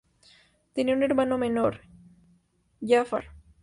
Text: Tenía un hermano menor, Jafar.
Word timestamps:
Tenía 0.73 0.95
un 0.95 1.03
hermano 1.03 1.37
menor, 1.37 1.81
Jafar. 2.83 3.25